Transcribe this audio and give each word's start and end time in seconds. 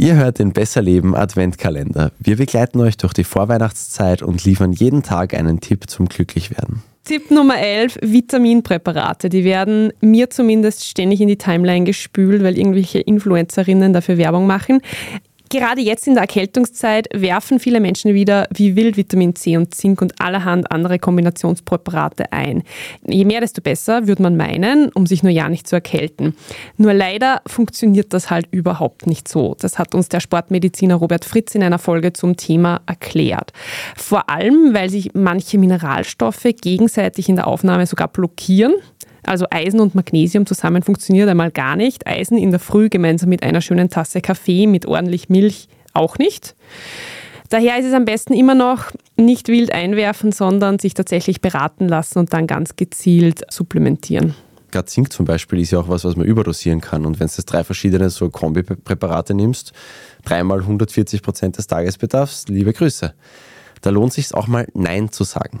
Ihr 0.00 0.14
hört 0.14 0.38
den 0.38 0.52
Besser 0.52 0.80
Leben 0.80 1.16
Adventkalender. 1.16 2.12
Wir 2.20 2.36
begleiten 2.36 2.80
euch 2.80 2.96
durch 2.96 3.12
die 3.12 3.24
Vorweihnachtszeit 3.24 4.22
und 4.22 4.44
liefern 4.44 4.72
jeden 4.72 5.02
Tag 5.02 5.34
einen 5.34 5.58
Tipp 5.60 5.90
zum 5.90 6.08
Glücklichwerden. 6.08 6.82
Tipp 7.04 7.30
Nummer 7.32 7.58
11, 7.58 7.98
Vitaminpräparate. 8.02 9.28
Die 9.28 9.42
werden 9.42 9.92
mir 10.00 10.30
zumindest 10.30 10.86
ständig 10.86 11.20
in 11.20 11.26
die 11.26 11.36
Timeline 11.36 11.84
gespült, 11.84 12.44
weil 12.44 12.56
irgendwelche 12.56 13.00
Influencerinnen 13.00 13.92
dafür 13.92 14.18
Werbung 14.18 14.46
machen. 14.46 14.80
Gerade 15.50 15.80
jetzt 15.80 16.06
in 16.06 16.14
der 16.14 16.22
Erkältungszeit 16.22 17.08
werfen 17.12 17.58
viele 17.58 17.80
Menschen 17.80 18.12
wieder 18.12 18.48
wie 18.52 18.76
wild 18.76 18.96
Vitamin 18.96 19.34
C 19.34 19.56
und 19.56 19.74
Zink 19.74 20.02
und 20.02 20.20
allerhand 20.20 20.70
andere 20.70 20.98
Kombinationspräparate 20.98 22.32
ein. 22.32 22.62
Je 23.06 23.24
mehr, 23.24 23.40
desto 23.40 23.62
besser, 23.62 24.06
würde 24.06 24.22
man 24.22 24.36
meinen, 24.36 24.90
um 24.92 25.06
sich 25.06 25.22
nur 25.22 25.32
ja 25.32 25.48
nicht 25.48 25.66
zu 25.66 25.76
erkälten. 25.76 26.34
Nur 26.76 26.92
leider 26.92 27.40
funktioniert 27.46 28.12
das 28.12 28.30
halt 28.30 28.46
überhaupt 28.50 29.06
nicht 29.06 29.26
so. 29.28 29.56
Das 29.58 29.78
hat 29.78 29.94
uns 29.94 30.08
der 30.08 30.20
Sportmediziner 30.20 30.96
Robert 30.96 31.24
Fritz 31.24 31.54
in 31.54 31.62
einer 31.62 31.78
Folge 31.78 32.12
zum 32.12 32.36
Thema 32.36 32.82
erklärt. 32.86 33.52
Vor 33.96 34.28
allem, 34.28 34.74
weil 34.74 34.90
sich 34.90 35.14
manche 35.14 35.58
Mineralstoffe 35.58 36.48
gegenseitig 36.60 37.28
in 37.28 37.36
der 37.36 37.46
Aufnahme 37.46 37.86
sogar 37.86 38.08
blockieren. 38.08 38.74
Also 39.22 39.46
Eisen 39.50 39.80
und 39.80 39.94
Magnesium 39.94 40.46
zusammen 40.46 40.82
funktioniert 40.82 41.28
einmal 41.28 41.50
gar 41.50 41.76
nicht. 41.76 42.06
Eisen 42.06 42.38
in 42.38 42.50
der 42.50 42.60
Früh 42.60 42.88
gemeinsam 42.88 43.28
mit 43.28 43.42
einer 43.42 43.60
schönen 43.60 43.88
Tasse 43.88 44.20
Kaffee 44.20 44.66
mit 44.66 44.86
ordentlich 44.86 45.28
Milch 45.28 45.68
auch 45.92 46.18
nicht. 46.18 46.54
Daher 47.50 47.78
ist 47.78 47.86
es 47.86 47.94
am 47.94 48.04
besten 48.04 48.34
immer 48.34 48.54
noch 48.54 48.92
nicht 49.16 49.48
wild 49.48 49.72
einwerfen, 49.72 50.32
sondern 50.32 50.78
sich 50.78 50.94
tatsächlich 50.94 51.40
beraten 51.40 51.88
lassen 51.88 52.18
und 52.18 52.32
dann 52.32 52.46
ganz 52.46 52.76
gezielt 52.76 53.42
supplementieren. 53.50 54.34
Gerade 54.70 54.86
Zink 54.86 55.12
zum 55.12 55.24
Beispiel 55.24 55.60
ist 55.60 55.70
ja 55.70 55.80
auch 55.80 55.88
was, 55.88 56.04
was 56.04 56.16
man 56.16 56.26
überdosieren 56.26 56.82
kann. 56.82 57.06
Und 57.06 57.20
wenn 57.20 57.28
du 57.34 57.42
drei 57.42 57.64
verschiedene 57.64 58.10
so 58.10 58.28
Kombipräparate 58.28 59.32
nimmst, 59.32 59.72
dreimal 60.24 60.60
140 60.60 61.22
Prozent 61.22 61.56
des 61.56 61.66
Tagesbedarfs, 61.66 62.48
liebe 62.48 62.74
Grüße. 62.74 63.14
Da 63.80 63.90
lohnt 63.90 64.12
sich 64.12 64.34
auch 64.34 64.46
mal 64.46 64.66
Nein 64.74 65.10
zu 65.10 65.24
sagen. 65.24 65.60